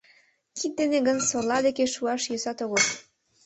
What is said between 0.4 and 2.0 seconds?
Кид дене гын, сорла деке